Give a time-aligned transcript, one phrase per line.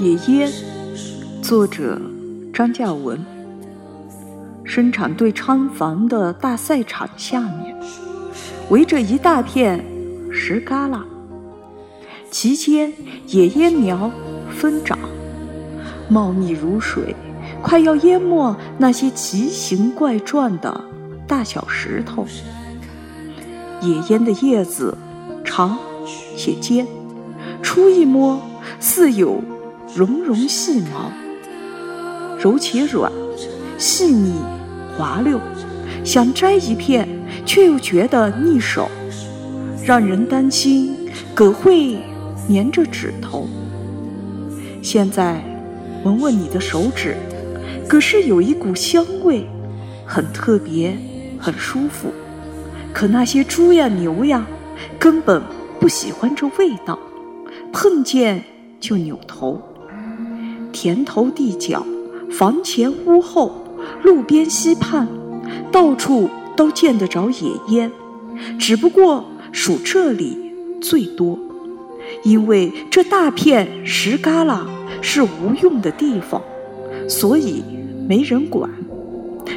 [0.00, 0.50] 野烟，
[1.42, 2.00] 作者
[2.54, 3.22] 张嘉文。
[4.64, 7.76] 生产队仓房的大赛场下面，
[8.70, 9.84] 围着一大片
[10.32, 11.02] 石旮旯，
[12.30, 12.90] 其间
[13.26, 14.10] 野烟苗
[14.56, 14.98] 疯长，
[16.08, 17.14] 茂密如水，
[17.60, 20.82] 快要淹没那些奇形怪状的
[21.26, 22.26] 大小石头。
[23.82, 24.96] 野烟的叶子
[25.44, 25.78] 长
[26.38, 26.86] 且尖，
[27.60, 28.40] 初一摸
[28.78, 29.42] 似有。
[29.94, 31.10] 绒绒细毛，
[32.38, 33.10] 柔且软，
[33.76, 34.34] 细腻
[34.96, 35.40] 滑溜，
[36.04, 37.08] 想摘一片，
[37.44, 38.88] 却又觉得腻手，
[39.84, 40.96] 让人担心
[41.34, 41.98] 葛会
[42.48, 43.48] 粘着指头。
[44.80, 45.42] 现在
[46.04, 47.16] 闻闻你的手指，
[47.88, 49.44] 可是有一股香味，
[50.06, 50.96] 很特别，
[51.38, 52.12] 很舒服。
[52.92, 54.46] 可那些猪呀牛呀，
[54.98, 55.42] 根本
[55.80, 56.98] 不喜欢这味道，
[57.72, 58.44] 碰见
[58.78, 59.60] 就扭头。
[60.72, 61.84] 田头地角、
[62.30, 63.52] 房前屋后、
[64.02, 65.06] 路边溪畔，
[65.70, 67.90] 到处都见得着野烟，
[68.58, 71.38] 只不过数这里最多，
[72.22, 74.60] 因为这大片石旮旯
[75.00, 76.40] 是无用的地方，
[77.08, 77.64] 所以
[78.08, 78.70] 没人管，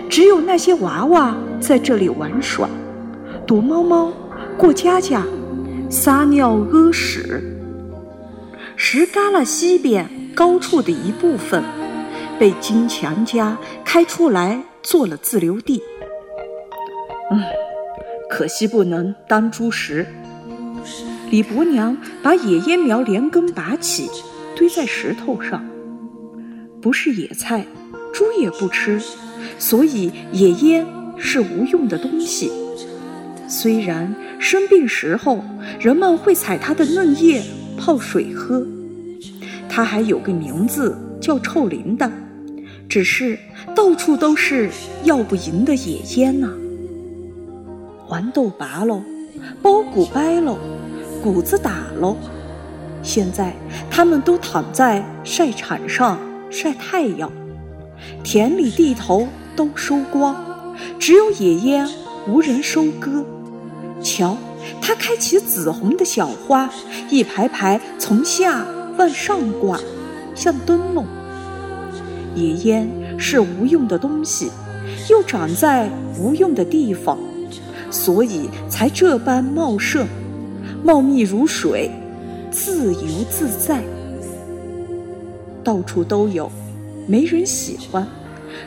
[0.09, 2.69] 只有那些娃娃在这里玩耍，
[3.45, 4.11] 躲猫猫、
[4.58, 5.23] 过家家、
[5.89, 7.59] 撒尿屙屎。
[8.75, 10.22] 石旮旯西边。
[10.35, 11.63] 高处的一部分
[12.39, 15.81] 被金强家开出来做了自留地。
[17.31, 17.41] 嗯，
[18.29, 20.05] 可惜不能当猪食。
[21.29, 24.09] 李伯娘把野烟苗连根拔起，
[24.55, 25.66] 堆在石头上。
[26.81, 27.66] 不是野菜，
[28.13, 29.01] 猪也不吃，
[29.57, 30.85] 所以野烟
[31.17, 32.51] 是无用的东西。
[33.47, 35.43] 虽然生病时候
[35.79, 37.41] 人们会采它的嫩叶
[37.77, 38.66] 泡水喝。
[39.75, 42.11] 它还有个名字叫臭铃铛，
[42.88, 43.35] 只是
[43.75, 44.69] 到处都是
[45.03, 46.53] 要不赢的野烟呐。
[48.06, 49.01] 黄豆拔喽，
[49.63, 50.59] 苞谷掰喽，
[51.23, 52.16] 谷子打喽。
[53.01, 53.51] 现在
[53.89, 56.19] 他们都躺在晒场上
[56.51, 57.31] 晒太阳，
[58.23, 60.35] 田里地头都收光，
[61.00, 61.90] 只有野烟
[62.28, 63.25] 无人收割。
[64.03, 64.38] 瞧，
[64.79, 66.69] 它开起紫红的小花，
[67.09, 68.63] 一排排从下。
[68.97, 69.79] 往上挂，
[70.35, 71.05] 像灯笼。
[72.35, 74.49] 野烟是无用的东西，
[75.09, 75.89] 又长在
[76.19, 77.17] 无用的地方，
[77.91, 80.07] 所以才这般茂盛，
[80.83, 81.91] 茂密如水，
[82.49, 83.83] 自由自在，
[85.63, 86.51] 到处都有，
[87.07, 88.07] 没人喜欢。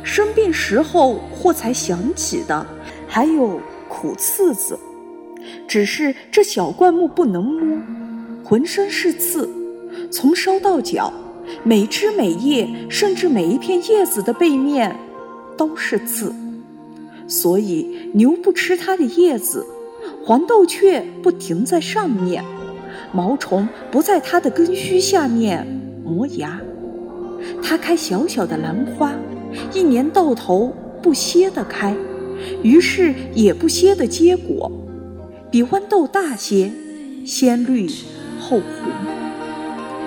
[0.03, 2.67] 生病时候或才想起的，
[3.09, 4.79] 还有苦刺子，
[5.67, 7.79] 只是这小灌木不能摸，
[8.45, 9.49] 浑身是刺。
[10.11, 11.13] 从梢到脚，
[11.63, 14.97] 每枝每叶，甚至每一片叶子的背面，
[15.57, 16.35] 都是刺。
[17.29, 19.67] 所以牛不吃它的叶子，
[20.25, 22.45] 黄豆却不停在上面，
[23.13, 25.67] 毛虫不在它的根须下面
[26.05, 26.61] 磨牙。
[27.63, 29.13] 它开小小的兰花，
[29.73, 31.97] 一年到头不歇地开，
[32.63, 34.71] 于是也不歇地结果，
[35.51, 36.71] 比豌豆大些，
[37.25, 37.89] 先绿
[38.39, 39.26] 后红。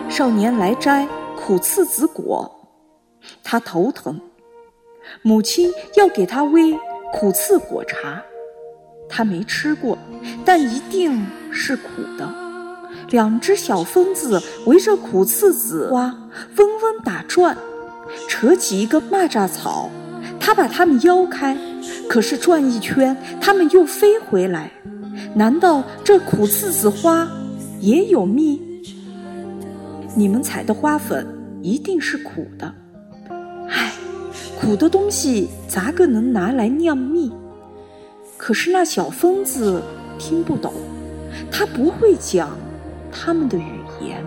[0.09, 2.67] 少年来摘苦刺子果，
[3.43, 4.19] 他头疼。
[5.21, 6.77] 母亲要给他煨
[7.13, 8.21] 苦刺果茶，
[9.07, 9.97] 他没吃过，
[10.43, 12.27] 但一定是苦的。
[13.11, 16.05] 两只小疯子围着苦刺子花
[16.57, 17.55] 嗡嗡打转，
[18.27, 19.89] 扯起一个蚂蚱草，
[20.39, 21.55] 他把它们摇开，
[22.09, 24.71] 可是转一圈，它们又飞回来。
[25.35, 27.27] 难道这苦刺子花
[27.79, 28.68] 也有蜜？
[30.15, 31.25] 你们采的花粉
[31.61, 32.73] 一定是苦的，
[33.69, 33.93] 唉，
[34.59, 37.31] 苦的东西咋个能拿来酿蜜？
[38.37, 39.81] 可是那小疯子
[40.17, 40.73] 听不懂，
[41.51, 42.49] 他不会讲
[43.11, 44.23] 他们的语言。